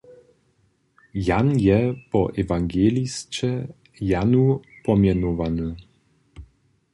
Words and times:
Jan 1.25 1.49
je 1.63 1.77
po 2.15 2.21
ewangelisće 2.45 3.51
Janu 4.13 4.47
pomjenowany. 4.89 5.71